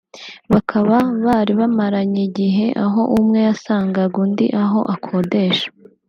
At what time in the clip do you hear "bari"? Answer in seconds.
1.25-1.53